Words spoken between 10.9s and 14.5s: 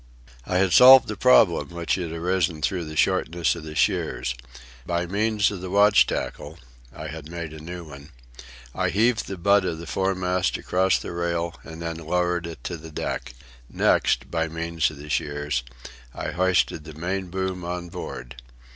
the rail and then lowered it to the deck. Next, by